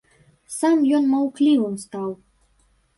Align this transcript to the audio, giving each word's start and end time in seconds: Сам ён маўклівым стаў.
Сам 0.57 0.81
ён 1.01 1.07
маўклівым 1.13 1.79
стаў. 1.85 2.13